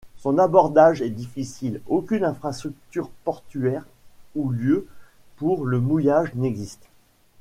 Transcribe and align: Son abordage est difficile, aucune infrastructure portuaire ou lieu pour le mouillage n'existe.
Son 0.17 0.39
abordage 0.39 1.03
est 1.03 1.11
difficile, 1.11 1.79
aucune 1.85 2.23
infrastructure 2.23 3.11
portuaire 3.23 3.85
ou 4.35 4.49
lieu 4.49 4.87
pour 5.35 5.63
le 5.63 5.79
mouillage 5.79 6.33
n'existe. 6.33 6.87